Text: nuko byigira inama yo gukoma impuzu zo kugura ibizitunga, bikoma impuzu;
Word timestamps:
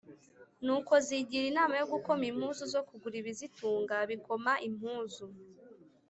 nuko 0.65 0.91
byigira 1.03 1.45
inama 1.51 1.73
yo 1.79 1.85
gukoma 1.93 2.23
impuzu 2.31 2.63
zo 2.73 2.81
kugura 2.87 3.15
ibizitunga, 3.21 3.95
bikoma 4.09 4.53
impuzu; 4.67 5.25